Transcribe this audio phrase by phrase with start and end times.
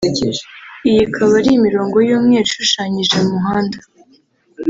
[0.87, 3.77] iyi ikaba ari imirongo y’umweru ishushanyije mu muhanda